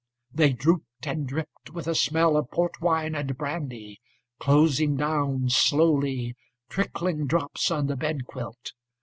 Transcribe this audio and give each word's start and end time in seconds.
They 0.33 0.51
drooped 0.51 1.05
and 1.05 1.27
drippedWith 1.29 1.85
a 1.85 1.93
smell 1.93 2.35
of 2.35 2.49
port 2.49 2.81
wine 2.81 3.13
and 3.13 3.37
brandy, 3.37 4.01
Closing 4.39 4.95
down, 4.97 5.49
slowly, 5.51 6.33
Trickling 6.69 7.27
drops 7.27 7.69
on 7.69 7.85
the 7.85 7.95
bed 7.95 8.25
quilt. 8.25 8.71